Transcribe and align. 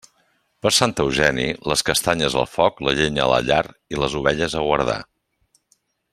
Per 0.65 0.69
Sant 0.77 0.93
Eugeni, 1.03 1.45
les 1.71 1.85
castanyes 1.89 2.37
al 2.43 2.47
foc, 2.53 2.81
la 2.89 2.95
llenya 3.01 3.23
a 3.27 3.29
la 3.35 3.41
llar 3.51 3.61
i 3.97 4.01
les 4.05 4.17
ovelles 4.23 4.57
a 4.57 4.65
guardar. 4.71 4.99